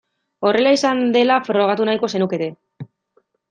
Horrela 0.49 0.71
izan 0.77 1.03
dela 1.17 1.37
frogatu 1.51 1.89
nahiko 1.91 2.13
zenukete. 2.17 2.51